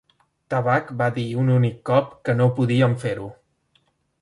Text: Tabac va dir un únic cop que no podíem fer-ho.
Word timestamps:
Tabac 0.53 0.87
va 1.01 1.09
dir 1.17 1.25
un 1.43 1.51
únic 1.57 1.77
cop 1.91 2.09
que 2.29 2.37
no 2.41 2.51
podíem 2.59 2.97
fer-ho. 3.05 3.29